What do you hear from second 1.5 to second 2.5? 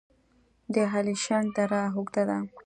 دره اوږده ده